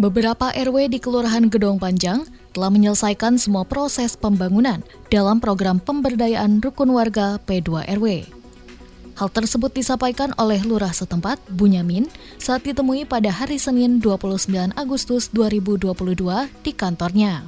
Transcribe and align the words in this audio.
Beberapa 0.00 0.48
RW 0.48 0.88
di 0.88 0.96
Kelurahan 0.96 1.52
Gedong 1.52 1.76
Panjang 1.76 2.24
telah 2.56 2.72
menyelesaikan 2.72 3.36
semua 3.36 3.68
proses 3.68 4.16
pembangunan 4.16 4.80
dalam 5.12 5.44
program 5.44 5.76
pemberdayaan 5.76 6.64
rukun 6.64 6.96
warga 6.96 7.36
P2 7.44 7.84
RW. 8.00 8.24
Hal 9.20 9.28
tersebut 9.28 9.68
disampaikan 9.76 10.32
oleh 10.40 10.56
lurah 10.64 10.96
setempat, 10.96 11.36
Bunyamin, 11.52 12.08
saat 12.40 12.64
ditemui 12.64 13.04
pada 13.04 13.28
hari 13.28 13.60
Senin 13.60 14.00
29 14.00 14.72
Agustus 14.72 15.28
2022 15.36 15.92
di 16.64 16.72
kantornya. 16.72 17.44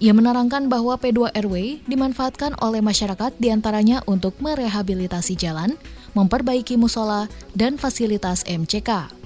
Ia 0.00 0.16
menerangkan 0.16 0.72
bahwa 0.72 0.96
P2 0.96 1.36
RW 1.36 1.84
dimanfaatkan 1.84 2.56
oleh 2.64 2.80
masyarakat 2.80 3.36
di 3.36 3.52
antaranya 3.52 4.00
untuk 4.08 4.40
merehabilitasi 4.40 5.36
jalan, 5.36 5.76
memperbaiki 6.16 6.80
musola, 6.80 7.28
dan 7.52 7.76
fasilitas 7.76 8.40
MCK. 8.48 9.17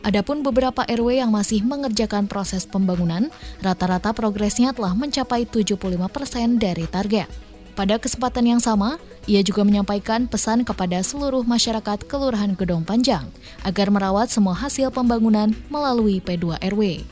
Adapun 0.00 0.40
beberapa 0.40 0.80
RW 0.88 1.20
yang 1.20 1.28
masih 1.28 1.60
mengerjakan 1.60 2.24
proses 2.24 2.64
pembangunan, 2.64 3.28
rata-rata 3.60 4.16
progresnya 4.16 4.72
telah 4.72 4.96
mencapai 4.96 5.44
75% 5.44 5.76
persen 6.08 6.56
dari 6.56 6.88
target. 6.88 7.28
Pada 7.76 8.00
kesempatan 8.00 8.48
yang 8.48 8.60
sama, 8.64 8.96
ia 9.28 9.44
juga 9.44 9.60
menyampaikan 9.60 10.24
pesan 10.24 10.64
kepada 10.64 11.04
seluruh 11.04 11.44
masyarakat 11.44 12.08
Kelurahan 12.08 12.56
Gedong 12.56 12.80
Panjang 12.80 13.28
agar 13.60 13.92
merawat 13.92 14.32
semua 14.32 14.56
hasil 14.56 14.88
pembangunan 14.88 15.52
melalui 15.68 16.24
P2 16.24 16.56
RW. 16.60 17.04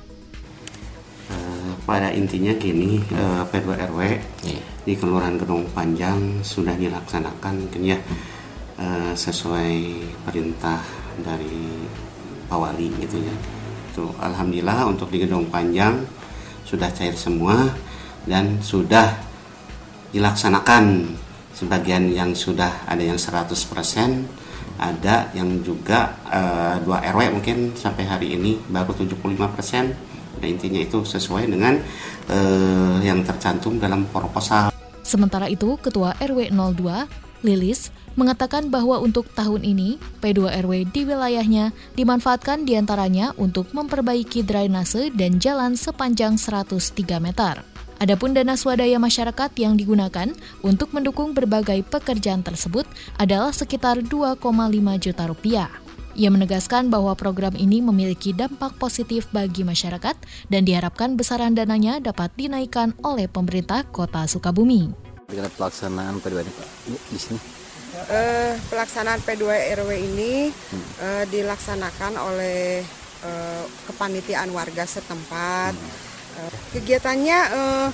Eh, 1.28 1.72
pada 1.84 2.08
intinya 2.16 2.56
gini, 2.56 3.04
eh, 3.04 3.42
P2 3.52 3.68
RW 3.92 4.00
iya. 4.48 4.60
di 4.88 4.96
Kelurahan 4.96 5.36
Gedong 5.36 5.68
Panjang 5.76 6.40
sudah 6.40 6.72
dilaksanakan 6.72 7.68
ya 7.84 8.00
sesuai 9.18 9.74
perintah 10.22 10.78
dari 11.18 11.82
Pak 12.48 12.58
Wali 12.58 12.88
gitu 12.98 13.20
ya. 13.20 13.34
Tuh, 13.92 14.10
alhamdulillah 14.18 14.88
untuk 14.88 15.12
di 15.12 15.22
gedung 15.22 15.46
panjang 15.52 16.00
sudah 16.64 16.88
cair 16.92 17.16
semua 17.16 17.72
dan 18.28 18.60
sudah 18.60 19.16
dilaksanakan 20.12 21.16
sebagian 21.52 22.12
yang 22.12 22.32
sudah 22.32 22.88
ada 22.88 23.00
yang 23.00 23.18
100% 23.18 23.48
ada 24.78 25.26
yang 25.34 25.58
juga 25.66 26.14
uh, 26.30 26.78
dua 26.86 27.02
RW 27.02 27.34
mungkin 27.34 27.74
sampai 27.74 28.06
hari 28.06 28.38
ini 28.38 28.54
baru 28.70 28.94
75% 28.94 30.38
dan 30.38 30.46
intinya 30.46 30.78
itu 30.78 31.02
sesuai 31.02 31.50
dengan 31.50 31.74
uh, 32.30 33.02
yang 33.02 33.26
tercantum 33.26 33.82
dalam 33.82 34.06
proposal. 34.06 34.70
Sementara 35.02 35.50
itu, 35.50 35.74
Ketua 35.82 36.14
RW 36.22 36.54
02 36.54 37.27
Lilis 37.46 37.94
mengatakan 38.18 38.66
bahwa 38.66 38.98
untuk 38.98 39.30
tahun 39.30 39.62
ini 39.62 40.02
P2 40.18 40.50
RW 40.66 40.90
di 40.90 41.06
wilayahnya 41.06 41.70
dimanfaatkan 41.94 42.66
di 42.66 42.74
antaranya 42.74 43.30
untuk 43.38 43.70
memperbaiki 43.70 44.42
drainase 44.42 45.14
dan 45.14 45.38
jalan 45.38 45.78
sepanjang 45.78 46.34
103 46.34 47.22
meter. 47.22 47.62
Adapun 47.98 48.30
dana 48.30 48.54
swadaya 48.54 48.98
masyarakat 48.98 49.50
yang 49.58 49.74
digunakan 49.74 50.30
untuk 50.62 50.94
mendukung 50.94 51.34
berbagai 51.34 51.82
pekerjaan 51.86 52.46
tersebut 52.46 52.86
adalah 53.18 53.50
sekitar 53.50 54.02
2,5 54.06 54.38
juta 55.02 55.24
rupiah. 55.26 55.70
Ia 56.18 56.34
menegaskan 56.34 56.90
bahwa 56.90 57.14
program 57.14 57.54
ini 57.54 57.78
memiliki 57.78 58.34
dampak 58.34 58.74
positif 58.82 59.30
bagi 59.30 59.62
masyarakat 59.62 60.18
dan 60.50 60.62
diharapkan 60.66 61.14
besaran 61.14 61.54
dananya 61.54 62.02
dapat 62.02 62.34
dinaikkan 62.34 62.90
oleh 63.06 63.30
pemerintah 63.30 63.86
Kota 63.86 64.26
Sukabumi. 64.26 65.07
Dengan 65.28 65.52
pelaksanaan 65.52 66.24
P2 66.24 66.40
ini 66.40 66.52
Pak, 66.56 66.68
di 67.12 67.20
sini 67.20 67.58
uh, 68.08 68.52
pelaksanaan 68.72 69.20
P2 69.20 69.44
RW 69.76 69.90
ini 69.92 70.48
hmm. 70.48 70.88
uh, 71.04 71.24
dilaksanakan 71.28 72.16
oleh 72.16 72.80
uh, 73.28 73.64
kepanitiaan 73.88 74.48
warga 74.56 74.88
setempat. 74.88 75.76
Hmm. 75.76 75.92
Uh, 76.40 76.52
kegiatannya 76.72 77.38
uh, 77.52 77.88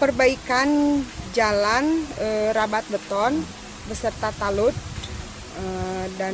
perbaikan 0.00 1.02
jalan 1.36 2.00
uh, 2.16 2.48
rabat 2.56 2.88
beton 2.88 3.44
beserta 3.92 4.32
talut 4.40 4.72
uh, 5.60 6.06
dan 6.16 6.32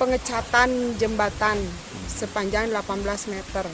pengecatan 0.00 0.96
jembatan 0.96 1.60
sepanjang 2.08 2.72
18 2.72 3.04
meter. 3.36 3.68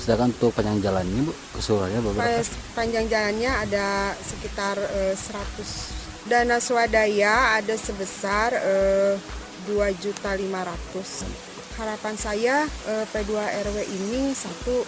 Sedangkan 0.00 0.32
untuk 0.32 0.56
panjang 0.56 0.80
jalannya 0.80 1.28
Bu, 1.28 1.32
keseluruhannya 1.60 2.00
berapa? 2.00 2.40
Panjang 2.72 3.04
jalannya 3.12 3.52
ada 3.52 4.16
sekitar 4.24 4.80
uh, 4.80 5.12
100 5.12 6.00
dana 6.28 6.60
swadaya 6.60 7.58
ada 7.58 7.74
sebesar 7.78 8.52
eh, 8.52 9.14
dua 9.64 9.92
juta 9.96 10.36
lima 10.36 10.66
ratus. 10.66 11.24
Harapan 11.74 12.14
saya 12.14 12.56
eh, 12.86 13.04
P2 13.08 13.32
RW 13.34 13.76
ini 13.88 14.36
satu 14.36 14.84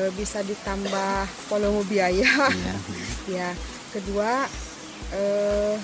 eh, 0.00 0.10
bisa 0.16 0.40
ditambah 0.40 1.28
volume 1.52 1.84
biaya. 1.84 2.48
Ya. 2.50 2.74
ya. 3.38 3.50
Kedua 3.92 4.48
eh, 5.12 5.74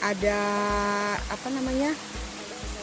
ada 0.00 0.40
apa 1.28 1.48
namanya? 1.50 1.92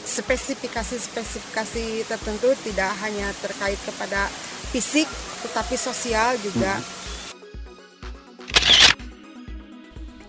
spesifikasi-spesifikasi 0.02 2.10
tertentu 2.10 2.50
tidak 2.66 2.90
hanya 3.06 3.30
terkait 3.38 3.78
kepada 3.86 4.34
fisik 4.72 5.06
tetapi 5.44 5.76
sosial 5.76 6.40
juga. 6.40 6.80
Hmm 6.80 7.02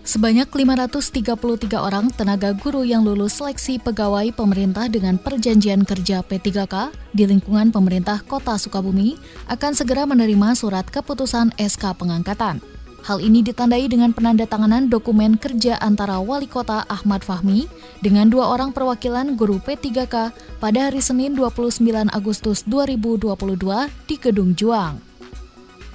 Sebanyak 0.03 0.51
533 0.51 1.79
orang 1.79 2.11
tenaga 2.11 2.51
guru 2.51 2.83
yang 2.83 3.07
lulus 3.07 3.39
seleksi 3.39 3.79
pegawai 3.79 4.35
pemerintah 4.35 4.91
dengan 4.91 5.15
perjanjian 5.15 5.87
kerja 5.87 6.19
P3K 6.19 6.91
di 7.15 7.23
lingkungan 7.23 7.71
pemerintah 7.71 8.19
Kota 8.19 8.59
Sukabumi 8.59 9.15
akan 9.47 9.71
segera 9.71 10.03
menerima 10.03 10.59
surat 10.59 10.83
keputusan 10.91 11.55
SK 11.55 11.95
pengangkatan. 11.95 12.72
Hal 13.03 13.19
ini 13.19 13.43
ditandai 13.43 13.91
dengan 13.91 14.15
penandatanganan 14.15 14.87
dokumen 14.87 15.35
kerja 15.35 15.75
antara 15.83 16.23
Wali 16.23 16.47
Kota 16.47 16.87
Ahmad 16.87 17.19
Fahmi 17.19 17.67
dengan 17.99 18.31
dua 18.31 18.47
orang 18.47 18.71
perwakilan 18.71 19.35
guru 19.35 19.59
P3K 19.59 20.31
pada 20.63 20.79
hari 20.87 21.03
Senin 21.03 21.35
29 21.35 21.83
Agustus 22.15 22.63
2022 22.63 23.91
di 24.07 24.15
Gedung 24.15 24.55
Juang. 24.55 25.12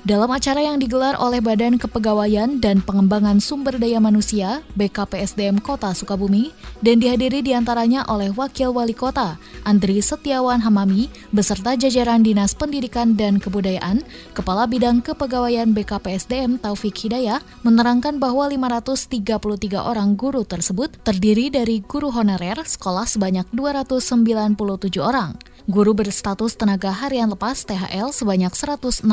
Dalam 0.08 0.32
acara 0.32 0.64
yang 0.64 0.80
digelar 0.80 1.20
oleh 1.20 1.36
Badan 1.36 1.76
Kepegawaian 1.76 2.64
dan 2.64 2.80
Pengembangan 2.80 3.44
Sumber 3.44 3.76
Daya 3.76 4.00
Manusia 4.00 4.64
BKPSDM 4.72 5.60
Kota 5.60 5.92
Sukabumi 5.92 6.48
dan 6.80 6.96
dihadiri 6.96 7.44
di 7.44 7.52
antaranya 7.52 8.08
oleh 8.08 8.32
Wakil 8.32 8.72
Wali 8.72 8.96
Kota 8.96 9.36
Andri 9.69 10.00
Setiawan 10.00 10.64
Hamami 10.64 11.12
beserta 11.28 11.76
jajaran 11.76 12.24
Dinas 12.24 12.56
Pendidikan 12.56 13.20
dan 13.20 13.36
Kebudayaan, 13.36 14.00
Kepala 14.32 14.64
Bidang 14.64 15.04
Kepegawaian 15.04 15.76
BKPSDM 15.76 16.56
Taufik 16.56 16.96
Hidayah 16.96 17.44
menerangkan 17.69 18.16
bahwa 18.16 18.48
533 18.48 19.28
orang 19.76 20.16
guru 20.16 20.40
tersebut 20.40 20.88
terdiri 21.04 21.52
dari 21.52 21.84
guru 21.84 22.08
honorer 22.08 22.64
sekolah 22.64 23.04
sebanyak 23.04 23.44
297 23.52 24.56
orang, 25.04 25.37
guru 25.69 25.93
berstatus 25.93 26.56
tenaga 26.56 26.88
harian 26.96 27.28
lepas 27.28 27.61
THL 27.69 28.08
sebanyak 28.08 28.56
163 28.56 29.04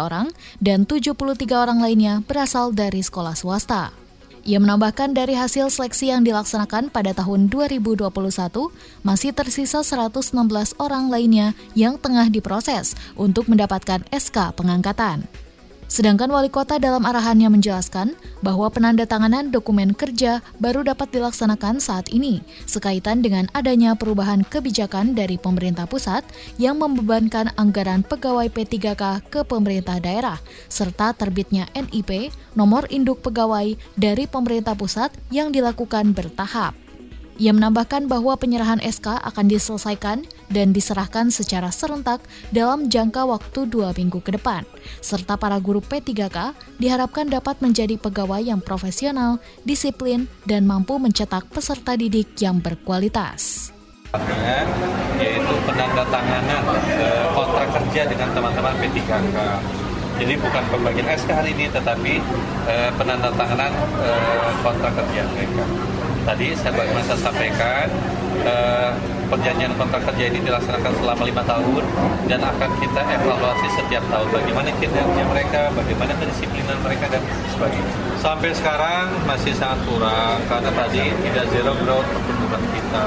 orang 0.00 0.32
dan 0.58 0.88
73 0.88 1.14
orang 1.54 1.78
lainnya 1.82 2.20
berasal 2.26 2.74
dari 2.74 3.00
sekolah 3.00 3.34
swasta. 3.38 3.94
Ia 4.48 4.56
menambahkan 4.56 5.12
dari 5.12 5.36
hasil 5.36 5.68
seleksi 5.68 6.08
yang 6.08 6.24
dilaksanakan 6.24 6.88
pada 6.88 7.12
tahun 7.12 7.52
2021, 7.52 8.08
masih 9.04 9.36
tersisa 9.36 9.84
116 9.84 10.32
orang 10.80 11.12
lainnya 11.12 11.52
yang 11.76 12.00
tengah 12.00 12.32
diproses 12.32 12.96
untuk 13.12 13.50
mendapatkan 13.52 14.00
SK 14.08 14.56
pengangkatan. 14.56 15.47
Sedangkan 15.88 16.28
wali 16.28 16.52
kota 16.52 16.76
dalam 16.76 17.08
arahannya 17.08 17.48
menjelaskan 17.48 18.12
bahwa 18.44 18.68
penandatanganan 18.68 19.48
dokumen 19.48 19.96
kerja 19.96 20.44
baru 20.60 20.84
dapat 20.84 21.08
dilaksanakan 21.16 21.80
saat 21.80 22.12
ini, 22.12 22.44
sekaitan 22.68 23.24
dengan 23.24 23.48
adanya 23.56 23.96
perubahan 23.96 24.44
kebijakan 24.44 25.16
dari 25.16 25.40
pemerintah 25.40 25.88
pusat 25.88 26.28
yang 26.60 26.76
membebankan 26.76 27.56
anggaran 27.56 28.04
pegawai 28.04 28.52
P3K 28.52 29.32
ke 29.32 29.40
pemerintah 29.48 29.96
daerah, 29.96 30.36
serta 30.68 31.16
terbitnya 31.16 31.64
NIP, 31.72 32.36
nomor 32.52 32.84
induk 32.92 33.24
pegawai 33.24 33.72
dari 33.96 34.28
pemerintah 34.28 34.76
pusat 34.76 35.08
yang 35.32 35.48
dilakukan 35.48 36.12
bertahap. 36.12 36.87
Ia 37.38 37.54
menambahkan 37.54 38.10
bahwa 38.10 38.34
penyerahan 38.34 38.82
SK 38.82 39.14
akan 39.22 39.46
diselesaikan 39.46 40.26
dan 40.50 40.74
diserahkan 40.74 41.30
secara 41.30 41.70
serentak 41.70 42.18
dalam 42.50 42.90
jangka 42.90 43.22
waktu 43.30 43.70
dua 43.70 43.94
minggu 43.94 44.18
ke 44.26 44.34
depan, 44.34 44.66
serta 44.98 45.38
para 45.38 45.54
guru 45.62 45.78
P3K 45.78 46.52
diharapkan 46.82 47.30
dapat 47.30 47.62
menjadi 47.62 47.94
pegawai 47.94 48.42
yang 48.42 48.58
profesional, 48.58 49.38
disiplin, 49.62 50.26
dan 50.50 50.66
mampu 50.66 50.98
mencetak 50.98 51.46
peserta 51.54 51.94
didik 51.94 52.34
yang 52.42 52.58
berkualitas 52.58 53.70
yaitu 55.20 55.54
penandatanganan 55.68 56.62
eh, 56.96 57.26
kontrak 57.36 57.68
kerja 57.76 58.02
dengan 58.08 58.28
teman-teman 58.32 58.74
P3K. 58.80 59.38
Jadi 60.18 60.34
bukan 60.40 60.64
pembagian 60.72 61.06
SK 61.14 61.30
hari 61.30 61.50
ini, 61.54 61.66
tetapi 61.70 62.12
eh, 62.66 62.90
penandatanganan 62.96 63.70
eh, 64.02 64.50
kontrak 64.64 64.92
kerja 64.96 65.22
mereka. 65.34 65.64
Tadi 66.28 66.52
saya 66.52 66.76
bagaimana 66.76 67.08
saya 67.08 67.24
sampaikan, 67.24 67.88
eh, 68.44 68.92
perjanjian 69.32 69.72
kontrak 69.80 70.04
kerja 70.12 70.28
ini 70.28 70.44
dilaksanakan 70.44 70.92
selama 71.00 71.24
lima 71.24 71.40
tahun 71.40 71.84
dan 72.28 72.44
akan 72.44 72.70
kita 72.84 73.00
evaluasi 73.00 73.68
setiap 73.72 74.04
tahun 74.12 74.28
bagaimana 74.28 74.68
kinerja 74.76 75.24
mereka, 75.24 75.72
bagaimana 75.72 76.12
kedisiplinan 76.20 76.76
mereka 76.84 77.08
dan 77.08 77.24
sebagainya. 77.48 77.92
Sampai 78.20 78.52
sekarang 78.52 79.08
masih 79.24 79.56
sangat 79.56 79.80
kurang 79.88 80.44
karena 80.52 80.68
tadi 80.68 81.16
tidak 81.16 81.44
zero 81.48 81.72
growth 81.80 82.08
pertumbuhan 82.12 82.62
kita. 82.76 83.06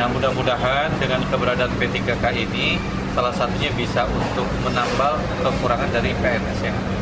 Nah 0.00 0.06
mudah-mudahan 0.08 0.88
dengan 0.96 1.20
keberadaan 1.28 1.76
P3K 1.76 2.24
ini 2.40 2.80
salah 3.12 3.36
satunya 3.36 3.68
bisa 3.76 4.08
untuk 4.08 4.48
menambal 4.64 5.20
kekurangan 5.44 5.92
dari 5.92 6.16
PNS 6.16 6.60
yang 6.64 6.72
ada. 6.72 6.99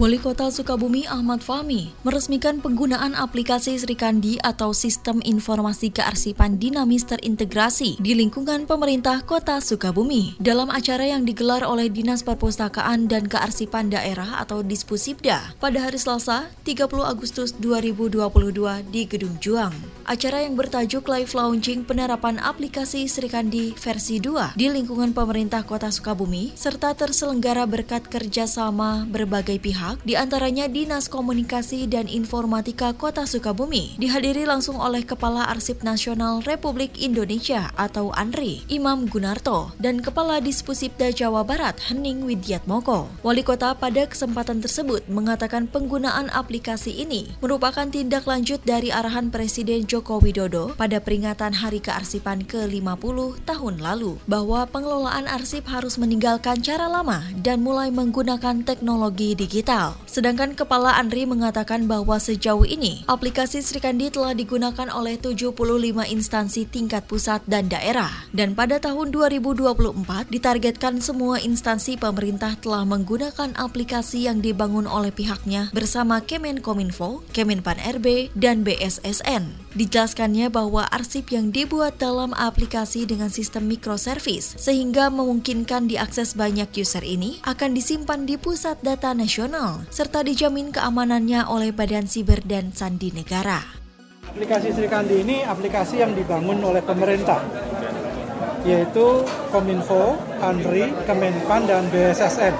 Wali 0.00 0.16
Kota 0.16 0.48
Sukabumi 0.48 1.04
Ahmad 1.04 1.44
Fahmi 1.44 1.92
meresmikan 2.00 2.64
penggunaan 2.64 3.12
aplikasi 3.12 3.76
Srikandi 3.76 4.40
atau 4.40 4.72
Sistem 4.72 5.20
Informasi 5.20 5.92
Kearsipan 5.92 6.56
Dinamis 6.56 7.04
Terintegrasi 7.04 8.00
di 8.00 8.16
lingkungan 8.16 8.64
pemerintah 8.64 9.20
Kota 9.20 9.60
Sukabumi 9.60 10.40
dalam 10.40 10.72
acara 10.72 11.04
yang 11.04 11.28
digelar 11.28 11.60
oleh 11.68 11.92
Dinas 11.92 12.24
Perpustakaan 12.24 13.04
dan 13.04 13.28
Kearsipan 13.28 13.92
Daerah 13.92 14.40
atau 14.40 14.64
Dispusibda 14.64 15.52
pada 15.60 15.84
hari 15.84 16.00
Selasa 16.00 16.48
30 16.64 16.88
Agustus 17.04 17.52
2022 17.60 18.16
di 18.88 19.04
Gedung 19.04 19.36
Juang. 19.44 19.76
Acara 20.08 20.40
yang 20.40 20.56
bertajuk 20.56 21.04
Live 21.04 21.36
Launching 21.36 21.84
Penerapan 21.84 22.40
Aplikasi 22.40 23.04
Srikandi 23.12 23.76
versi 23.76 24.16
2 24.24 24.56
di 24.56 24.72
lingkungan 24.72 25.12
pemerintah 25.12 25.68
Kota 25.68 25.92
Sukabumi 25.92 26.56
serta 26.56 26.96
terselenggara 26.96 27.68
berkat 27.68 28.08
kerjasama 28.08 29.04
berbagai 29.04 29.60
pihak 29.60 29.81
pihak, 29.82 29.98
di 30.06 30.14
antaranya 30.14 30.70
Dinas 30.70 31.10
Komunikasi 31.10 31.90
dan 31.90 32.06
Informatika 32.06 32.94
Kota 32.94 33.26
Sukabumi, 33.26 33.98
dihadiri 33.98 34.46
langsung 34.46 34.78
oleh 34.78 35.02
Kepala 35.02 35.50
Arsip 35.50 35.82
Nasional 35.82 36.38
Republik 36.46 36.94
Indonesia 37.02 37.74
atau 37.74 38.14
ANRI, 38.14 38.62
Imam 38.70 39.10
Gunarto, 39.10 39.74
dan 39.82 39.98
Kepala 39.98 40.38
Dispusipda 40.38 41.10
Jawa 41.10 41.42
Barat, 41.42 41.82
Hening 41.90 42.22
Widyatmoko. 42.22 43.10
Wali 43.26 43.42
Kota 43.42 43.74
pada 43.74 44.06
kesempatan 44.06 44.62
tersebut 44.62 45.02
mengatakan 45.10 45.66
penggunaan 45.66 46.30
aplikasi 46.30 47.02
ini 47.02 47.34
merupakan 47.42 47.90
tindak 47.90 48.30
lanjut 48.30 48.62
dari 48.62 48.94
arahan 48.94 49.34
Presiden 49.34 49.90
Joko 49.90 50.22
Widodo 50.22 50.78
pada 50.78 51.02
peringatan 51.02 51.58
Hari 51.58 51.82
Kearsipan 51.82 52.46
ke-50 52.46 53.18
tahun 53.42 53.74
lalu, 53.82 54.22
bahwa 54.30 54.62
pengelolaan 54.70 55.26
arsip 55.26 55.66
harus 55.66 55.98
meninggalkan 55.98 56.62
cara 56.62 56.86
lama 56.86 57.26
dan 57.42 57.64
mulai 57.64 57.90
menggunakan 57.90 58.62
teknologi 58.62 59.34
digital 59.34 59.71
digital. 59.72 59.96
Sedangkan 60.04 60.52
Kepala 60.52 61.00
Andri 61.00 61.24
mengatakan 61.24 61.88
bahwa 61.88 62.20
sejauh 62.20 62.68
ini 62.68 63.00
aplikasi 63.08 63.64
Srikandi 63.64 64.12
telah 64.12 64.36
digunakan 64.36 64.92
oleh 64.92 65.16
75 65.16 65.56
instansi 66.12 66.68
tingkat 66.68 67.08
pusat 67.08 67.40
dan 67.48 67.72
daerah. 67.72 68.28
Dan 68.36 68.52
pada 68.52 68.76
tahun 68.76 69.08
2024 69.08 70.28
ditargetkan 70.28 71.00
semua 71.00 71.40
instansi 71.40 71.96
pemerintah 71.96 72.60
telah 72.60 72.84
menggunakan 72.84 73.56
aplikasi 73.56 74.28
yang 74.28 74.44
dibangun 74.44 74.84
oleh 74.84 75.08
pihaknya 75.08 75.72
bersama 75.72 76.20
Kemenkominfo, 76.20 77.24
Kemenpan 77.32 77.80
RB, 77.80 78.28
dan 78.36 78.60
BSSN. 78.68 79.61
Dijelaskannya 79.72 80.52
bahwa 80.52 80.84
arsip 80.92 81.32
yang 81.32 81.48
dibuat 81.48 81.96
dalam 81.96 82.36
aplikasi 82.36 83.08
dengan 83.08 83.32
sistem 83.32 83.64
microservice 83.72 84.60
sehingga 84.60 85.08
memungkinkan 85.08 85.88
diakses 85.88 86.36
banyak 86.36 86.68
user 86.76 87.00
ini 87.00 87.40
akan 87.48 87.72
disimpan 87.72 88.28
di 88.28 88.36
pusat 88.36 88.76
data 88.84 89.16
nasional 89.16 89.80
serta 89.88 90.20
dijamin 90.28 90.76
keamanannya 90.76 91.48
oleh 91.48 91.72
Badan 91.72 92.04
Siber 92.04 92.44
dan 92.44 92.76
Sandi 92.76 93.16
Negara. 93.16 93.64
Aplikasi 94.28 94.76
Srikandi 94.76 95.24
ini 95.24 95.40
aplikasi 95.40 96.04
yang 96.04 96.12
dibangun 96.12 96.60
oleh 96.60 96.84
pemerintah 96.84 97.40
yaitu 98.68 99.24
Kominfo, 99.50 100.20
ANRI, 100.38 100.92
Kemenpan, 101.08 101.66
dan 101.66 101.88
BSSN. 101.88 102.54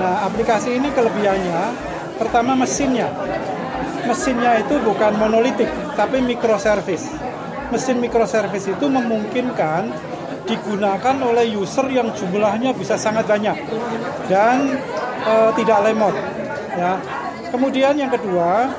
Nah, 0.00 0.26
aplikasi 0.26 0.80
ini 0.80 0.88
kelebihannya 0.96 1.60
pertama 2.16 2.56
mesinnya 2.56 3.12
mesinnya 4.06 4.62
itu 4.62 4.78
bukan 4.80 5.12
monolitik 5.18 5.68
tapi 5.96 6.20
microservice. 6.22 7.08
Mesin 7.72 7.98
microservice 7.98 8.70
itu 8.70 8.86
memungkinkan 8.86 9.90
digunakan 10.46 11.16
oleh 11.26 11.58
user 11.58 11.90
yang 11.90 12.14
jumlahnya 12.14 12.70
bisa 12.78 12.94
sangat 12.94 13.26
banyak 13.26 13.58
dan 14.30 14.78
e, 15.26 15.34
tidak 15.58 15.78
lemot. 15.90 16.14
Ya. 16.78 17.02
Kemudian 17.50 17.98
yang 17.98 18.14
kedua, 18.14 18.70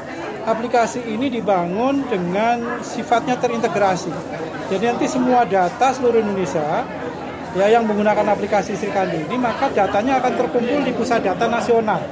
aplikasi 0.47 1.03
ini 1.03 1.27
dibangun 1.27 2.07
dengan 2.07 2.79
sifatnya 2.79 3.35
terintegrasi. 3.35 4.13
Jadi 4.71 4.83
nanti 4.87 5.05
semua 5.11 5.43
data 5.43 5.91
seluruh 5.91 6.23
Indonesia 6.23 6.87
ya 7.55 7.67
yang 7.71 7.87
menggunakan 7.89 8.37
aplikasi 8.37 8.77
Srikandi 8.77 9.25
ini 9.25 9.39
maka 9.39 9.71
datanya 9.71 10.21
akan 10.21 10.33
terkumpul 10.35 10.83
di 10.83 10.91
pusat 10.93 11.25
data 11.25 11.49
nasional 11.49 12.03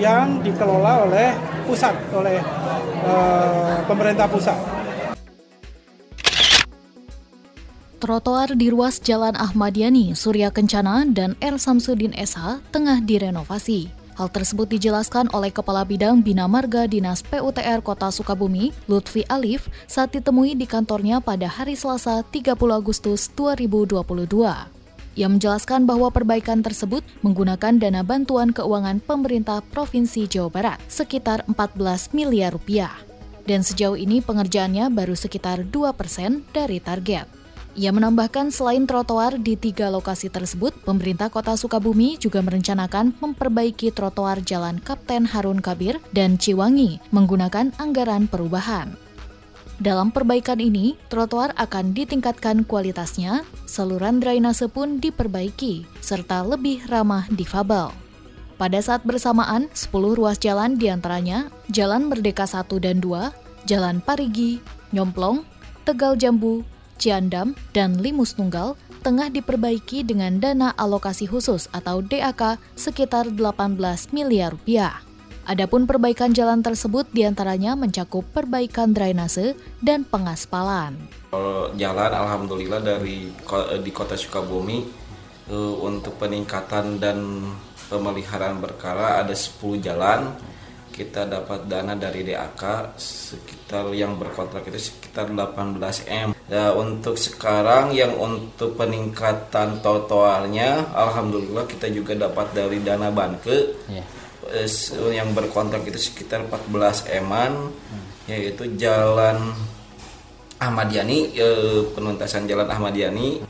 yang 0.00 0.42
dikelola 0.42 1.06
oleh 1.06 1.30
pusat 1.68 1.94
oleh 2.10 2.42
uh, 3.04 3.82
pemerintah 3.86 4.26
pusat. 4.30 4.58
Trotoar 8.02 8.58
di 8.58 8.66
ruas 8.66 8.98
Jalan 8.98 9.38
Ahmad 9.38 9.78
Yani, 9.78 10.18
Surya 10.18 10.50
Kencana, 10.50 11.06
dan 11.06 11.38
R. 11.38 11.54
Samsudin 11.54 12.10
SH 12.18 12.58
tengah 12.74 12.98
direnovasi. 12.98 13.94
Hal 14.18 14.26
tersebut 14.26 14.66
dijelaskan 14.68 15.30
oleh 15.30 15.54
Kepala 15.54 15.86
Bidang 15.86 16.18
Bina 16.20 16.50
Marga 16.50 16.84
Dinas 16.90 17.22
PUTR 17.22 17.80
Kota 17.80 18.10
Sukabumi, 18.10 18.74
Lutfi 18.90 19.22
Alif, 19.30 19.70
saat 19.86 20.12
ditemui 20.12 20.58
di 20.58 20.66
kantornya 20.66 21.22
pada 21.22 21.46
hari 21.46 21.78
Selasa 21.78 22.26
30 22.26 22.58
Agustus 22.74 23.30
2022. 23.38 24.81
Ia 25.12 25.28
menjelaskan 25.28 25.84
bahwa 25.84 26.08
perbaikan 26.08 26.64
tersebut 26.64 27.04
menggunakan 27.20 27.76
dana 27.76 28.00
bantuan 28.00 28.48
keuangan 28.48 29.04
pemerintah 29.04 29.60
Provinsi 29.60 30.24
Jawa 30.24 30.48
Barat 30.48 30.78
sekitar 30.88 31.44
14 31.52 32.16
miliar 32.16 32.56
rupiah. 32.56 32.96
Dan 33.44 33.60
sejauh 33.60 33.98
ini 33.98 34.24
pengerjaannya 34.24 34.88
baru 34.88 35.12
sekitar 35.12 35.68
2 35.68 35.92
persen 35.92 36.46
dari 36.56 36.80
target. 36.80 37.28
Ia 37.72 37.88
menambahkan 37.88 38.52
selain 38.52 38.84
trotoar 38.84 39.40
di 39.40 39.56
tiga 39.56 39.88
lokasi 39.88 40.28
tersebut, 40.28 40.76
pemerintah 40.84 41.32
kota 41.32 41.56
Sukabumi 41.56 42.20
juga 42.20 42.44
merencanakan 42.44 43.16
memperbaiki 43.16 43.88
trotoar 43.96 44.44
Jalan 44.44 44.76
Kapten 44.76 45.24
Harun 45.24 45.64
Kabir 45.64 45.96
dan 46.12 46.36
Ciwangi 46.36 47.00
menggunakan 47.16 47.72
anggaran 47.80 48.28
perubahan. 48.28 48.92
Dalam 49.82 50.14
perbaikan 50.14 50.62
ini, 50.62 50.94
trotoar 51.10 51.50
akan 51.58 51.90
ditingkatkan 51.90 52.62
kualitasnya, 52.70 53.42
saluran 53.66 54.22
drainase 54.22 54.70
pun 54.70 55.02
diperbaiki, 55.02 55.82
serta 55.98 56.46
lebih 56.46 56.86
ramah 56.86 57.26
difabel. 57.34 57.90
Pada 58.62 58.78
saat 58.78 59.02
bersamaan, 59.02 59.66
10 59.74 59.90
ruas 60.14 60.38
jalan 60.38 60.78
di 60.78 60.86
antaranya 60.86 61.50
Jalan 61.74 62.06
Merdeka 62.06 62.46
1 62.46 62.78
dan 62.78 63.02
2, 63.02 63.34
Jalan 63.66 63.98
Parigi, 63.98 64.62
Nyomplong, 64.94 65.42
Tegal 65.82 66.14
Jambu, 66.14 66.62
Ciandam, 66.94 67.58
dan 67.74 67.98
Limus 67.98 68.38
Tunggal 68.38 68.78
tengah 69.02 69.34
diperbaiki 69.34 70.06
dengan 70.06 70.38
dana 70.38 70.70
alokasi 70.78 71.26
khusus 71.26 71.66
atau 71.74 71.98
DAK 72.06 72.54
sekitar 72.78 73.34
18 73.34 74.14
miliar 74.14 74.54
rupiah. 74.54 75.02
Adapun 75.42 75.90
perbaikan 75.90 76.30
jalan 76.30 76.62
tersebut 76.62 77.10
di 77.10 77.26
antaranya 77.26 77.74
mencakup 77.74 78.22
perbaikan 78.30 78.94
drainase 78.94 79.58
dan 79.82 80.06
pengaspalan. 80.06 80.94
Jalan 81.74 82.12
alhamdulillah 82.14 82.78
dari 82.78 83.26
di 83.82 83.90
kota 83.90 84.14
Sukabumi 84.14 84.86
eh, 85.50 85.74
untuk 85.82 86.14
peningkatan 86.22 87.02
dan 87.02 87.42
pemeliharaan 87.90 88.62
berkala 88.62 89.18
ada 89.18 89.34
10 89.34 89.82
jalan 89.82 90.30
kita 90.92 91.24
dapat 91.26 91.66
dana 91.66 91.96
dari 91.96 92.22
DAK 92.22 92.94
sekitar 93.00 93.90
yang 93.96 94.20
berkontrak 94.20 94.68
itu 94.68 94.92
sekitar 94.92 95.32
18 95.32 95.80
M. 96.06 96.30
Ya, 96.52 96.70
untuk 96.76 97.16
sekarang 97.16 97.96
yang 97.96 98.14
untuk 98.14 98.76
peningkatan 98.76 99.80
trotoarnya 99.80 100.92
alhamdulillah 100.92 101.64
kita 101.64 101.88
juga 101.90 102.14
dapat 102.14 102.52
dari 102.54 102.78
dana 102.84 103.10
Banke. 103.10 103.74
Yeah 103.90 104.22
yang 105.10 105.32
berkontrak 105.32 105.88
itu 105.88 106.12
sekitar 106.12 106.44
14 106.46 107.08
eman 107.18 107.72
hmm. 107.72 108.28
yaitu 108.28 108.68
Jalan 108.76 109.56
Ahmad 110.62 110.92
Yani 110.94 111.34
eh, 111.34 111.80
penuntasan 111.96 112.46
Jalan 112.46 112.68
Ahmad 112.70 112.94
Yani 112.94 113.42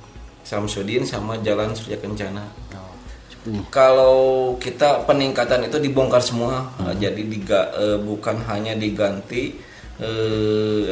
Samsudin 0.42 1.06
sama 1.06 1.38
Jalan 1.40 1.73
Surya 1.73 1.99
Kencana. 1.99 2.42
Kalau 3.75 4.54
kita 4.62 5.02
peningkatan 5.02 5.66
itu 5.66 5.82
dibongkar 5.82 6.23
semua, 6.23 6.71
hmm. 6.78 6.94
jadi 6.94 7.23
diga, 7.26 7.61
e, 7.75 7.87
bukan 7.99 8.38
hanya 8.47 8.78
diganti 8.78 9.59
e, 9.99 10.11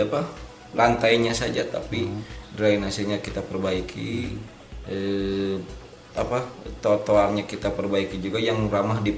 apa 0.02 0.26
lantainya 0.74 1.30
saja, 1.30 1.62
tapi 1.62 2.10
hmm. 2.10 2.58
drainasenya 2.58 3.22
kita 3.22 3.38
perbaiki, 3.46 4.34
e, 4.82 4.98
apa 6.18 6.42
trotoarnya 6.82 7.46
kita 7.46 7.70
perbaiki 7.70 8.18
juga 8.18 8.42
yang 8.42 8.66
ramah 8.66 8.98
di 8.98 9.14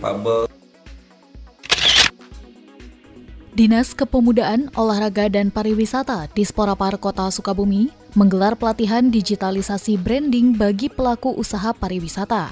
Dinas 3.63 3.95
Kepemudaan, 3.95 4.75
Olahraga 4.75 5.31
dan 5.31 5.55
Pariwisata 5.55 6.27
di 6.35 6.43
Sporapar 6.43 6.99
Kota 6.99 7.31
Sukabumi 7.31 7.95
menggelar 8.19 8.59
pelatihan 8.59 9.07
digitalisasi 9.07 10.03
branding 10.03 10.59
bagi 10.59 10.91
pelaku 10.91 11.31
usaha 11.39 11.71
pariwisata. 11.71 12.51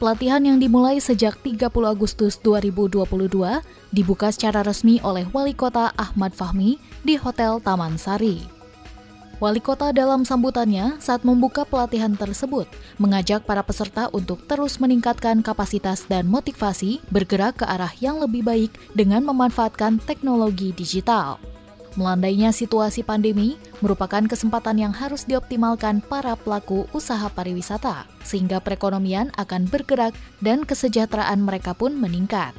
Pelatihan 0.00 0.40
yang 0.40 0.56
dimulai 0.56 1.04
sejak 1.04 1.36
30 1.44 1.68
Agustus 1.84 2.40
2022 2.40 3.04
dibuka 3.92 4.32
secara 4.32 4.64
resmi 4.64 5.04
oleh 5.04 5.28
Wali 5.36 5.52
Kota 5.52 5.92
Ahmad 6.00 6.32
Fahmi 6.32 6.80
di 7.04 7.20
Hotel 7.20 7.60
Taman 7.60 8.00
Sari. 8.00 8.61
Wali 9.42 9.58
kota 9.58 9.90
dalam 9.90 10.22
sambutannya 10.22 11.02
saat 11.02 11.26
membuka 11.26 11.66
pelatihan 11.66 12.14
tersebut 12.14 12.70
mengajak 13.02 13.42
para 13.42 13.58
peserta 13.66 14.06
untuk 14.14 14.46
terus 14.46 14.78
meningkatkan 14.78 15.42
kapasitas 15.42 16.06
dan 16.06 16.30
motivasi 16.30 17.02
bergerak 17.10 17.58
ke 17.58 17.66
arah 17.66 17.90
yang 17.98 18.22
lebih 18.22 18.46
baik 18.46 18.70
dengan 18.94 19.26
memanfaatkan 19.26 19.98
teknologi 20.06 20.70
digital. 20.70 21.42
Melandainya 21.98 22.54
situasi 22.54 23.02
pandemi 23.02 23.58
merupakan 23.82 24.22
kesempatan 24.30 24.78
yang 24.78 24.94
harus 24.94 25.26
dioptimalkan 25.26 26.06
para 26.06 26.38
pelaku 26.38 26.86
usaha 26.94 27.26
pariwisata, 27.26 28.06
sehingga 28.22 28.62
perekonomian 28.62 29.34
akan 29.34 29.66
bergerak 29.66 30.14
dan 30.38 30.62
kesejahteraan 30.62 31.42
mereka 31.42 31.74
pun 31.74 31.98
meningkat. 31.98 32.54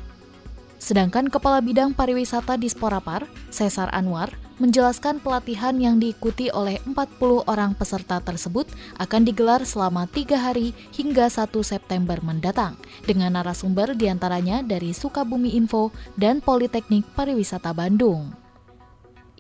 Sedangkan 0.84 1.32
Kepala 1.32 1.64
Bidang 1.64 1.96
Pariwisata 1.96 2.60
di 2.60 2.68
Sporapar, 2.68 3.24
Cesar 3.48 3.88
Anwar, 3.96 4.43
menjelaskan 4.62 5.18
pelatihan 5.22 5.74
yang 5.78 5.98
diikuti 5.98 6.54
oleh 6.54 6.78
40 6.86 7.46
orang 7.50 7.74
peserta 7.74 8.22
tersebut 8.22 8.70
akan 9.02 9.22
digelar 9.26 9.66
selama 9.66 10.06
tiga 10.10 10.38
hari 10.38 10.76
hingga 10.94 11.30
1 11.30 11.50
September 11.66 12.20
mendatang, 12.22 12.78
dengan 13.08 13.38
narasumber 13.40 13.98
di 13.98 14.10
antaranya 14.10 14.62
dari 14.62 14.94
Sukabumi 14.94 15.58
Info 15.58 15.90
dan 16.20 16.42
Politeknik 16.44 17.08
Pariwisata 17.18 17.74
Bandung. 17.74 18.34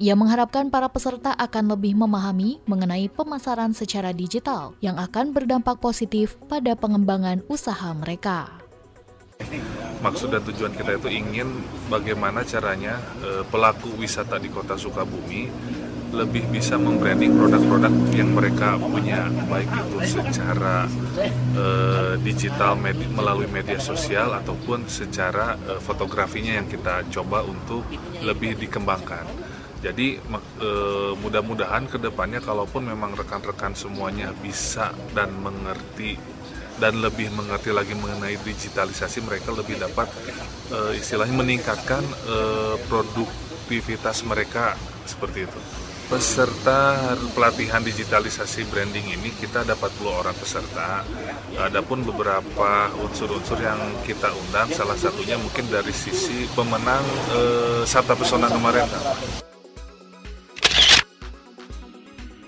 Ia 0.02 0.18
mengharapkan 0.18 0.74
para 0.74 0.90
peserta 0.90 1.38
akan 1.38 1.78
lebih 1.78 1.94
memahami 1.94 2.58
mengenai 2.66 3.14
pemasaran 3.14 3.78
secara 3.78 4.10
digital 4.10 4.74
yang 4.82 4.98
akan 4.98 5.38
berdampak 5.38 5.78
positif 5.78 6.34
pada 6.50 6.74
pengembangan 6.74 7.46
usaha 7.46 7.94
mereka 7.94 8.64
maksud 10.04 10.36
dan 10.36 10.44
tujuan 10.44 10.76
kita 10.76 11.00
itu 11.00 11.10
ingin 11.10 11.48
bagaimana 11.88 12.44
caranya 12.44 13.00
e, 13.24 13.42
pelaku 13.48 13.96
wisata 13.96 14.36
di 14.36 14.52
kota 14.52 14.76
Sukabumi 14.76 15.48
lebih 16.14 16.46
bisa 16.54 16.78
membranding 16.78 17.34
produk-produk 17.34 17.90
yang 18.14 18.30
mereka 18.38 18.78
punya 18.78 19.26
baik 19.50 19.66
itu 19.66 19.98
secara 20.22 20.86
e, 21.58 21.66
digital 22.22 22.78
med 22.78 22.96
melalui 23.18 23.50
media 23.50 23.82
sosial 23.82 24.38
ataupun 24.38 24.86
secara 24.86 25.58
e, 25.58 25.82
fotografinya 25.82 26.62
yang 26.62 26.70
kita 26.70 27.10
coba 27.10 27.42
untuk 27.42 27.88
lebih 28.22 28.62
dikembangkan. 28.62 29.26
Jadi 29.82 30.16
e, 30.62 30.70
mudah-mudahan 31.18 31.90
ke 31.90 31.98
depannya 31.98 32.40
kalaupun 32.40 32.88
memang 32.88 33.18
rekan-rekan 33.18 33.74
semuanya 33.74 34.32
bisa 34.38 34.94
dan 35.18 35.34
mengerti 35.42 36.16
dan 36.78 37.00
lebih 37.02 37.30
mengerti 37.34 37.70
lagi 37.70 37.94
mengenai 37.94 38.38
digitalisasi 38.42 39.26
mereka 39.26 39.54
lebih 39.54 39.78
dapat 39.78 40.10
uh, 40.74 40.92
istilahnya 40.94 41.36
meningkatkan 41.38 42.02
uh, 42.30 42.76
produktivitas 42.90 44.26
mereka 44.26 44.78
seperti 45.06 45.46
itu. 45.46 45.60
Peserta 46.04 47.00
pelatihan 47.34 47.82
digitalisasi 47.82 48.70
branding 48.70 49.18
ini 49.18 49.34
kita 49.34 49.66
dapat 49.66 49.90
40 49.98 50.20
orang 50.22 50.36
peserta. 50.36 51.02
Adapun 51.58 52.06
beberapa 52.06 52.92
unsur-unsur 53.02 53.58
yang 53.58 53.80
kita 54.04 54.30
undang, 54.30 54.70
salah 54.76 55.00
satunya 55.00 55.40
mungkin 55.40 55.66
dari 55.72 55.96
sisi 55.96 56.46
pemenang 56.54 57.02
eh, 57.34 57.82
Sabta 57.88 58.14
Pesona 58.20 58.52
kemarin 58.52 58.86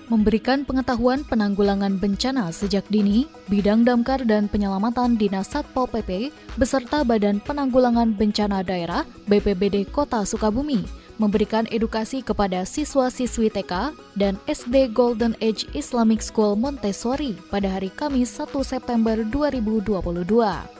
memberikan 0.06 0.62
pengetahuan 0.62 1.26
penanggulangan 1.26 1.98
bencana 1.98 2.50
sejak 2.54 2.86
dini, 2.90 3.26
bidang 3.50 3.82
damkar 3.82 4.22
dan 4.22 4.46
penyelamatan 4.46 5.18
Dinas 5.18 5.50
Satpol 5.50 5.90
PP 5.90 6.30
beserta 6.54 7.02
Badan 7.02 7.42
Penanggulangan 7.42 8.14
Bencana 8.14 8.62
Daerah 8.62 9.02
BPBD 9.26 9.88
Kota 9.90 10.22
Sukabumi 10.22 11.06
memberikan 11.16 11.64
edukasi 11.72 12.20
kepada 12.20 12.68
siswa-siswi 12.68 13.48
TK 13.48 13.96
dan 14.20 14.36
SD 14.44 14.92
Golden 14.92 15.32
Age 15.40 15.64
Islamic 15.72 16.20
School 16.20 16.54
Montessori 16.56 17.36
pada 17.48 17.72
hari 17.72 17.88
Kamis 17.88 18.36
1 18.36 18.52
September 18.60 19.16
2022. 19.24 20.75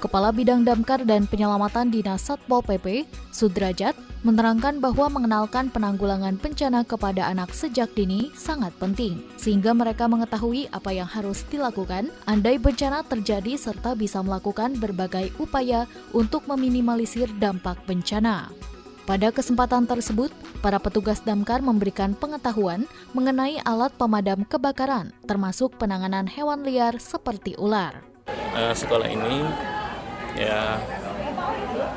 Kepala 0.00 0.32
Bidang 0.32 0.64
Damkar 0.64 1.04
dan 1.04 1.28
Penyelamatan 1.28 1.92
Dinas 1.92 2.24
Satpol 2.24 2.64
PP, 2.64 3.04
Sudrajat, 3.36 3.92
menerangkan 4.24 4.80
bahwa 4.80 5.12
mengenalkan 5.12 5.68
penanggulangan 5.68 6.40
bencana 6.40 6.88
kepada 6.88 7.28
anak 7.28 7.52
sejak 7.52 7.92
dini 7.92 8.32
sangat 8.32 8.72
penting, 8.80 9.20
sehingga 9.36 9.76
mereka 9.76 10.08
mengetahui 10.08 10.72
apa 10.72 10.88
yang 10.96 11.04
harus 11.04 11.44
dilakukan 11.52 12.08
andai 12.24 12.56
bencana 12.56 13.04
terjadi 13.04 13.60
serta 13.60 13.92
bisa 13.92 14.24
melakukan 14.24 14.72
berbagai 14.80 15.36
upaya 15.36 15.84
untuk 16.16 16.48
meminimalisir 16.48 17.28
dampak 17.36 17.76
bencana. 17.84 18.48
Pada 19.04 19.28
kesempatan 19.28 19.84
tersebut, 19.84 20.32
para 20.64 20.80
petugas 20.80 21.20
damkar 21.20 21.60
memberikan 21.60 22.16
pengetahuan 22.16 22.88
mengenai 23.12 23.60
alat 23.68 23.92
pemadam 24.00 24.48
kebakaran, 24.48 25.12
termasuk 25.28 25.76
penanganan 25.76 26.24
hewan 26.24 26.64
liar 26.64 26.96
seperti 26.96 27.52
ular. 27.60 28.00
Uh, 28.56 28.72
sekolah 28.72 29.08
ini 29.08 29.44
ya 30.36 30.78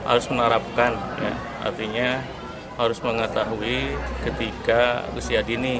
harus 0.04 0.26
menerapkan 0.28 0.92
ya 1.20 1.34
artinya 1.64 2.10
harus 2.74 2.98
mengetahui 3.06 3.94
ketika 4.26 5.06
usia 5.14 5.46
dini 5.46 5.78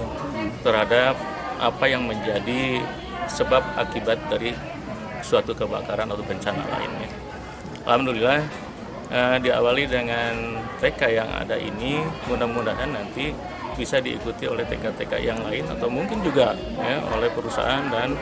terhadap 0.62 1.18
apa 1.58 1.86
yang 1.90 2.06
menjadi 2.06 2.86
sebab 3.26 3.64
akibat 3.80 4.20
dari 4.30 4.54
suatu 5.24 5.56
kebakaran 5.56 6.06
atau 6.06 6.22
bencana 6.22 6.62
lainnya. 6.68 7.10
Alhamdulillah 7.88 8.42
eh, 9.10 9.38
diawali 9.42 9.84
dengan 9.88 10.60
TK 10.78 11.02
yang 11.10 11.30
ada 11.32 11.56
ini 11.56 12.04
mudah-mudahan 12.28 12.92
nanti 12.92 13.32
bisa 13.76 14.00
diikuti 14.00 14.46
oleh 14.48 14.64
TK-TK 14.66 15.14
yang 15.22 15.40
lain 15.44 15.66
atau 15.68 15.90
mungkin 15.90 16.22
juga 16.22 16.56
ya, 16.58 17.02
oleh 17.14 17.30
perusahaan 17.34 17.84
dan 17.90 18.16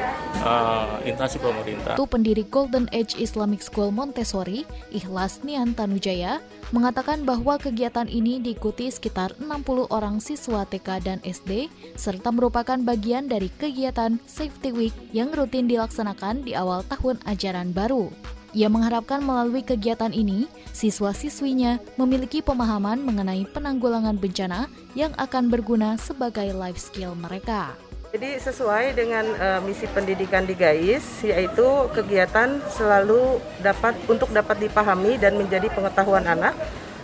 uh, 0.43 0.97
instansi 1.03 1.37
pemerintah. 1.39 1.95
Itu 1.95 2.07
pendiri 2.07 2.43
Golden 2.47 2.87
Age 2.95 3.19
Islamic 3.19 3.61
School 3.61 3.93
Montessori, 3.93 4.63
Ikhlas 4.91 5.43
Nian 5.45 5.75
Tanujaya, 5.77 6.41
mengatakan 6.71 7.27
bahwa 7.27 7.59
kegiatan 7.59 8.07
ini 8.07 8.39
diikuti 8.39 8.87
sekitar 8.87 9.35
60 9.37 9.91
orang 9.91 10.17
siswa 10.23 10.63
TK 10.63 11.03
dan 11.03 11.19
SD, 11.21 11.67
serta 11.99 12.31
merupakan 12.31 12.79
bagian 12.79 13.27
dari 13.27 13.51
kegiatan 13.59 14.17
Safety 14.23 14.71
Week 14.71 14.95
yang 15.11 15.35
rutin 15.35 15.67
dilaksanakan 15.67 16.47
di 16.47 16.55
awal 16.55 16.81
tahun 16.87 17.19
ajaran 17.27 17.75
baru. 17.75 18.09
Ia 18.51 18.67
mengharapkan 18.67 19.23
melalui 19.23 19.63
kegiatan 19.63 20.11
ini, 20.11 20.43
siswa-siswinya 20.75 21.79
memiliki 21.95 22.43
pemahaman 22.43 22.99
mengenai 22.99 23.47
penanggulangan 23.47 24.19
bencana 24.19 24.67
yang 24.91 25.15
akan 25.15 25.47
berguna 25.47 25.95
sebagai 25.95 26.51
life 26.51 26.75
skill 26.75 27.15
mereka. 27.15 27.71
Jadi 28.11 28.43
sesuai 28.43 28.91
dengan 28.91 29.23
uh, 29.39 29.63
misi 29.63 29.87
pendidikan 29.87 30.43
di 30.43 30.51
GAIS 30.51 31.23
yaitu 31.23 31.63
kegiatan 31.95 32.59
selalu 32.67 33.39
dapat 33.63 33.95
untuk 34.11 34.27
dapat 34.35 34.59
dipahami 34.59 35.15
dan 35.15 35.39
menjadi 35.39 35.71
pengetahuan 35.71 36.27
anak 36.27 36.51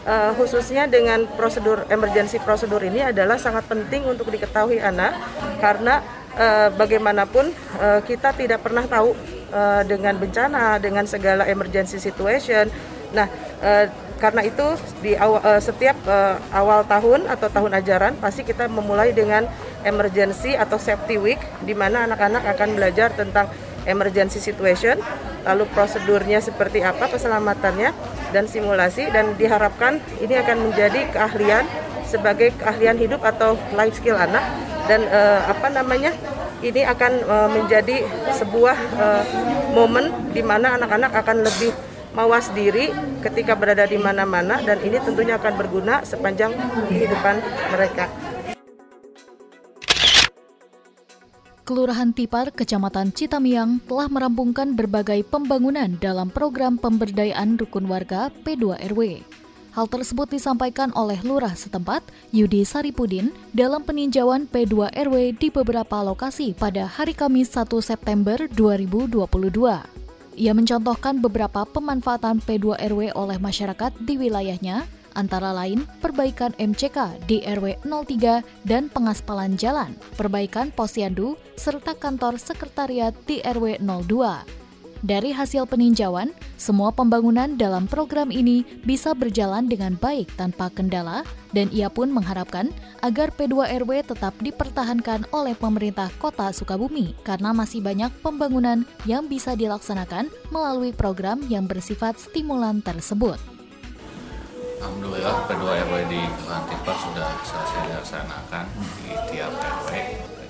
uh, 0.04 0.36
khususnya 0.36 0.84
dengan 0.84 1.24
prosedur 1.40 1.88
emergency 1.88 2.44
prosedur 2.44 2.84
ini 2.84 3.08
adalah 3.08 3.40
sangat 3.40 3.64
penting 3.72 4.04
untuk 4.04 4.28
diketahui 4.28 4.84
anak 4.84 5.16
karena 5.64 6.04
uh, 6.36 6.76
bagaimanapun 6.76 7.56
uh, 7.80 8.04
kita 8.04 8.36
tidak 8.36 8.60
pernah 8.60 8.84
tahu 8.84 9.16
uh, 9.52 9.82
dengan 9.84 10.16
bencana, 10.18 10.80
dengan 10.82 11.06
segala 11.06 11.46
emergency 11.48 12.00
situation. 12.00 12.72
Nah, 13.16 13.28
uh, 13.64 13.86
karena 14.18 14.42
itu 14.44 14.66
di 15.06 15.14
awal, 15.14 15.40
uh, 15.46 15.62
setiap 15.62 15.96
uh, 16.10 16.42
awal 16.50 16.82
tahun 16.90 17.30
atau 17.30 17.48
tahun 17.54 17.72
ajaran 17.78 18.18
pasti 18.18 18.42
kita 18.42 18.66
memulai 18.66 19.14
dengan 19.14 19.46
emergency 19.86 20.58
atau 20.58 20.82
safety 20.82 21.22
week 21.22 21.40
di 21.64 21.78
mana 21.78 22.10
anak-anak 22.10 22.44
akan 22.58 22.74
belajar 22.74 23.14
tentang 23.14 23.48
emergency 23.88 24.44
situation, 24.44 25.00
lalu 25.48 25.64
prosedurnya 25.72 26.44
seperti 26.44 26.84
apa 26.84 27.08
keselamatannya 27.08 27.96
dan 28.36 28.46
simulasi 28.50 29.08
dan 29.14 29.38
diharapkan 29.40 30.04
ini 30.20 30.36
akan 30.36 30.70
menjadi 30.70 31.08
keahlian 31.16 31.64
sebagai 32.04 32.52
keahlian 32.60 33.00
hidup 33.00 33.24
atau 33.24 33.56
life 33.76 33.96
skill 33.96 34.20
anak 34.20 34.44
dan 34.88 35.04
uh, 35.08 35.48
apa 35.48 35.68
namanya 35.72 36.12
ini 36.66 36.82
akan 36.86 37.14
uh, 37.26 37.50
menjadi 37.52 38.06
sebuah 38.34 38.78
uh, 38.98 39.24
momen 39.74 40.34
di 40.34 40.42
mana 40.42 40.78
anak-anak 40.78 41.12
akan 41.14 41.46
lebih 41.46 41.72
mawas 42.18 42.50
diri 42.56 42.90
ketika 43.22 43.54
berada 43.54 43.86
di 43.86 44.02
mana-mana 44.02 44.58
dan 44.66 44.82
ini 44.82 44.98
tentunya 44.98 45.38
akan 45.38 45.54
berguna 45.54 46.02
sepanjang 46.02 46.54
kehidupan 46.90 47.38
mereka. 47.74 48.10
Kelurahan 51.68 52.16
Tipar, 52.16 52.56
Kecamatan 52.56 53.12
Citamiang 53.12 53.84
telah 53.84 54.08
merampungkan 54.08 54.72
berbagai 54.72 55.20
pembangunan 55.28 56.00
dalam 56.00 56.32
program 56.32 56.80
pemberdayaan 56.80 57.60
rukun 57.60 57.92
warga 57.92 58.32
P2RW. 58.48 59.20
Hal 59.78 59.86
tersebut 59.86 60.34
disampaikan 60.34 60.90
oleh 60.98 61.22
lurah 61.22 61.54
setempat, 61.54 62.02
Yudi 62.34 62.66
Saripudin, 62.66 63.30
dalam 63.54 63.86
peninjauan 63.86 64.50
P2RW 64.50 65.38
di 65.38 65.54
beberapa 65.54 66.02
lokasi 66.02 66.58
pada 66.58 66.90
hari 66.90 67.14
Kamis 67.14 67.54
1 67.54 67.70
September 67.86 68.42
2022. 68.58 69.22
Ia 70.34 70.54
mencontohkan 70.58 71.22
beberapa 71.22 71.62
pemanfaatan 71.70 72.42
P2RW 72.42 73.14
oleh 73.14 73.38
masyarakat 73.38 73.94
di 74.02 74.18
wilayahnya, 74.18 74.90
antara 75.14 75.54
lain 75.54 75.86
perbaikan 76.02 76.58
MCK 76.58 77.30
di 77.30 77.46
RW 77.46 77.78
03 77.86 78.42
dan 78.66 78.90
pengaspalan 78.90 79.62
jalan, 79.62 79.94
perbaikan 80.18 80.74
posyandu, 80.74 81.38
serta 81.54 81.94
kantor 81.94 82.42
sekretariat 82.42 83.14
di 83.30 83.46
RW 83.46 83.78
02. 83.86 84.67
Dari 85.06 85.30
hasil 85.30 85.70
peninjauan, 85.70 86.34
semua 86.58 86.90
pembangunan 86.90 87.54
dalam 87.54 87.86
program 87.86 88.34
ini 88.34 88.66
bisa 88.82 89.14
berjalan 89.14 89.70
dengan 89.70 89.94
baik 89.94 90.34
tanpa 90.42 90.74
kendala 90.74 91.22
dan 91.54 91.70
ia 91.70 91.86
pun 91.86 92.10
mengharapkan 92.10 92.74
agar 93.06 93.30
P2RW 93.38 94.10
tetap 94.10 94.34
dipertahankan 94.42 95.30
oleh 95.30 95.54
pemerintah 95.54 96.10
kota 96.18 96.50
Sukabumi 96.50 97.14
karena 97.22 97.54
masih 97.54 97.86
banyak 97.86 98.10
pembangunan 98.26 98.90
yang 99.06 99.30
bisa 99.30 99.54
dilaksanakan 99.54 100.34
melalui 100.50 100.90
program 100.90 101.46
yang 101.46 101.70
bersifat 101.70 102.18
stimulan 102.18 102.82
tersebut. 102.82 103.38
Alhamdulillah 104.82 105.46
P2RW 105.46 105.94
di 106.10 106.22
Kelantipar 106.42 106.98
sudah 106.98 107.30
selesai 107.46 107.80
dilaksanakan 107.86 108.66
di 109.06 109.14
tiap 109.30 109.54
RW 109.54 109.90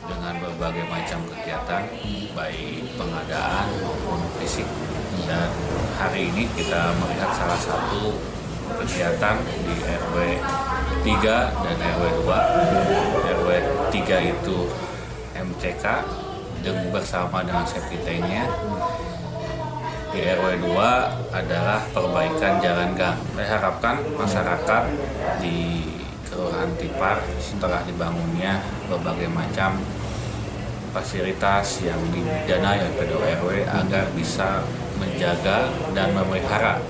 dengan 0.07 0.33
berbagai 0.39 0.87
macam 0.87 1.19
kegiatan 1.27 1.83
baik 2.31 2.87
pengadaan 2.95 3.67
maupun 3.83 4.19
fisik. 4.39 4.65
Dan 5.27 5.51
hari 5.99 6.31
ini 6.31 6.47
kita 6.55 6.95
melihat 6.95 7.35
salah 7.35 7.59
satu 7.59 8.15
kegiatan 8.79 9.35
di 9.67 9.75
RW 9.83 10.15
3 11.03 11.63
dan 11.63 11.75
RW 11.75 12.03
2 12.23 13.27
RW 13.27 13.49
3 13.91 14.31
itu 14.31 14.57
MCK 15.35 15.85
dengan 16.63 16.87
bersama 16.89 17.43
dengan 17.43 17.67
safety 17.67 17.99
di 20.17 20.23
RW 20.23 20.65
2 20.65 21.35
adalah 21.35 21.83
perbaikan 21.93 22.57
jalan 22.63 22.95
gang. 22.97 23.19
Saya 23.35 23.47
harapkan 23.59 24.01
masyarakat 24.15 24.83
di 25.43 25.85
Kelurahan 26.25 26.73
Tipar 26.79 27.21
setelah 27.37 27.85
dibangunnya 27.85 28.59
berbagai 28.89 29.29
macam 29.29 29.77
fasilitas 30.97 31.85
yang 31.85 32.01
didanai 32.09 32.81
oleh 32.81 32.93
P2 32.97 33.13
RW 33.37 33.49
agar 33.69 34.09
bisa 34.17 34.65
menjaga 34.97 35.69
dan 35.93 36.09
memelihara 36.17 36.81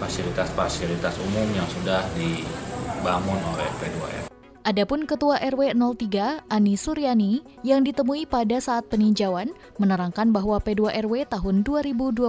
fasilitas-fasilitas 0.00 1.20
umum 1.20 1.44
yang 1.52 1.68
sudah 1.68 2.00
dibangun 2.16 3.36
oleh 3.52 3.68
P2 3.76 3.96
RW. 4.00 4.26
Adapun 4.60 5.08
Ketua 5.08 5.40
RW 5.40 5.72
03, 5.72 6.48
Ani 6.48 6.76
Suryani, 6.76 7.40
yang 7.64 7.80
ditemui 7.80 8.28
pada 8.28 8.60
saat 8.60 8.88
peninjauan, 8.92 9.52
menerangkan 9.80 10.32
bahwa 10.32 10.60
P2RW 10.60 11.28
tahun 11.28 11.64
2022 11.64 12.28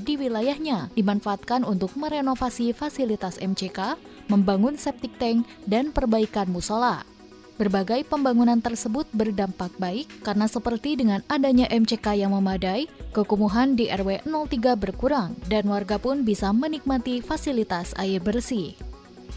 di 0.00 0.14
wilayahnya 0.16 0.88
dimanfaatkan 0.96 1.68
untuk 1.68 1.92
merenovasi 1.96 2.72
fasilitas 2.72 3.36
MCK, 3.40 4.00
membangun 4.32 4.80
septic 4.80 5.16
tank, 5.20 5.44
dan 5.68 5.92
perbaikan 5.92 6.48
musola. 6.48 7.15
Berbagai 7.56 8.04
pembangunan 8.04 8.60
tersebut 8.60 9.08
berdampak 9.16 9.72
baik 9.80 10.04
karena 10.20 10.44
seperti 10.44 10.92
dengan 11.00 11.24
adanya 11.32 11.64
MCK 11.72 12.12
yang 12.12 12.36
memadai, 12.36 12.84
kekumuhan 13.16 13.72
di 13.72 13.88
RW 13.88 14.28
03 14.28 14.76
berkurang 14.76 15.32
dan 15.48 15.64
warga 15.64 15.96
pun 15.96 16.20
bisa 16.20 16.52
menikmati 16.52 17.24
fasilitas 17.24 17.96
air 17.96 18.20
bersih. 18.20 18.76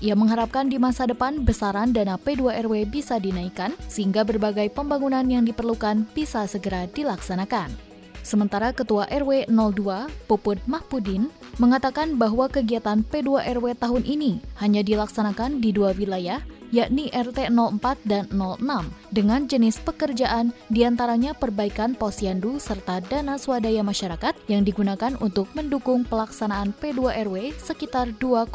Ia 0.04 0.20
mengharapkan 0.20 0.68
di 0.68 0.76
masa 0.76 1.08
depan 1.08 1.48
besaran 1.48 1.96
dana 1.96 2.20
P2RW 2.20 2.92
bisa 2.92 3.20
dinaikkan 3.24 3.72
sehingga 3.88 4.28
berbagai 4.28 4.68
pembangunan 4.72 5.24
yang 5.24 5.48
diperlukan 5.48 6.04
bisa 6.12 6.44
segera 6.44 6.92
dilaksanakan. 6.92 7.72
Sementara 8.20 8.76
Ketua 8.76 9.08
RW 9.08 9.48
02, 9.48 10.28
Puput 10.28 10.60
Mahpudin, 10.68 11.32
mengatakan 11.56 12.20
bahwa 12.20 12.52
kegiatan 12.52 13.00
P2RW 13.00 13.80
tahun 13.80 14.04
ini 14.04 14.44
hanya 14.60 14.84
dilaksanakan 14.84 15.64
di 15.64 15.72
dua 15.72 15.96
wilayah, 15.96 16.44
yakni 16.70 17.10
RT 17.10 17.50
04 17.50 18.06
dan 18.06 18.26
06, 18.32 18.90
dengan 19.10 19.50
jenis 19.50 19.82
pekerjaan 19.82 20.54
di 20.70 20.86
antaranya 20.86 21.34
perbaikan 21.34 21.98
posyandu 21.98 22.62
serta 22.62 23.02
dana 23.02 23.42
swadaya 23.42 23.82
masyarakat 23.82 24.38
yang 24.46 24.62
digunakan 24.62 25.18
untuk 25.22 25.50
mendukung 25.58 26.06
pelaksanaan 26.06 26.74
P2RW 26.78 27.58
sekitar 27.58 28.14
2,5 28.18 28.54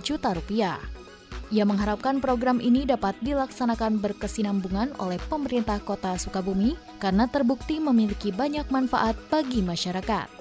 juta 0.00 0.32
rupiah. 0.32 0.80
Ia 1.50 1.66
mengharapkan 1.66 2.22
program 2.22 2.62
ini 2.62 2.86
dapat 2.86 3.18
dilaksanakan 3.26 3.98
berkesinambungan 3.98 4.94
oleh 5.02 5.18
pemerintah 5.26 5.82
kota 5.82 6.14
Sukabumi 6.14 6.78
karena 7.02 7.26
terbukti 7.26 7.82
memiliki 7.82 8.30
banyak 8.30 8.70
manfaat 8.70 9.18
bagi 9.34 9.58
masyarakat. 9.58 10.39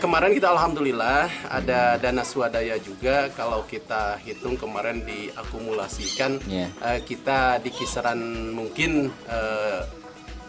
Kemarin 0.00 0.36
kita 0.36 0.52
alhamdulillah 0.52 1.28
ada 1.48 1.96
dana 1.96 2.22
swadaya 2.22 2.76
juga 2.80 3.32
kalau 3.32 3.64
kita 3.64 4.20
hitung 4.20 4.60
kemarin 4.60 5.00
diakumulasikan 5.02 6.40
yeah. 6.44 6.68
uh, 6.84 7.00
kita 7.00 7.58
di 7.64 7.72
kisaran 7.72 8.52
mungkin 8.52 9.08
uh, 9.28 9.80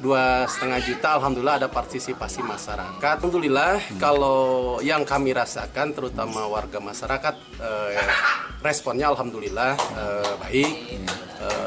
dua 0.04 0.44
setengah 0.46 0.80
juta 0.84 1.08
alhamdulillah 1.16 1.66
ada 1.66 1.70
partisipasi 1.72 2.44
masyarakat 2.44 3.16
alhamdulillah 3.16 3.80
hmm. 3.80 4.00
kalau 4.00 4.78
yang 4.84 5.08
kami 5.08 5.32
rasakan 5.32 5.96
terutama 5.96 6.46
warga 6.52 6.84
masyarakat 6.84 7.36
uh, 7.64 7.90
responnya 8.60 9.08
alhamdulillah 9.08 9.80
uh, 9.96 10.34
baik 10.44 11.00
uh, 11.40 11.65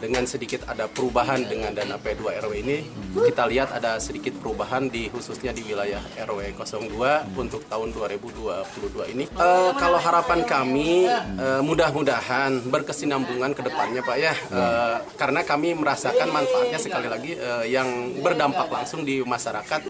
dengan 0.00 0.24
sedikit 0.24 0.64
ada 0.64 0.88
perubahan 0.88 1.44
dengan 1.44 1.76
dana 1.76 2.00
P2 2.00 2.40
RW 2.40 2.52
ini 2.64 2.78
kita 3.12 3.44
lihat 3.44 3.76
ada 3.76 4.00
sedikit 4.00 4.32
perubahan 4.40 4.88
di 4.88 5.12
khususnya 5.12 5.52
di 5.52 5.60
wilayah 5.68 6.00
RW 6.24 6.56
02 6.56 7.36
untuk 7.36 7.60
tahun 7.68 7.92
2022 7.92 9.12
ini. 9.12 9.24
Uh, 9.36 9.76
kalau 9.76 10.00
harapan 10.00 10.40
kami 10.48 11.04
uh, 11.36 11.60
mudah-mudahan 11.60 12.64
berkesinambungan 12.72 13.52
ke 13.52 13.60
depannya 13.60 14.00
Pak 14.00 14.16
ya. 14.16 14.34
Uh, 14.48 14.96
karena 15.20 15.44
kami 15.44 15.76
merasakan 15.76 16.32
manfaatnya 16.32 16.78
sekali 16.80 17.06
lagi 17.12 17.36
uh, 17.36 17.68
yang 17.68 18.16
berdampak 18.24 18.72
langsung 18.72 19.04
di 19.04 19.20
masyarakat 19.20 19.89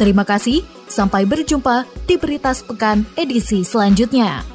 Terima 0.00 0.24
kasih, 0.24 0.64
sampai 0.88 1.28
berjumpa 1.28 1.84
di 2.08 2.16
Berita 2.16 2.56
Sepekan 2.56 3.04
edisi 3.20 3.60
selanjutnya. 3.68 4.49